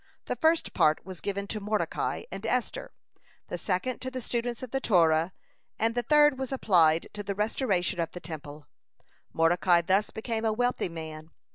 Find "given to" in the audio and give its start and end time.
1.21-1.59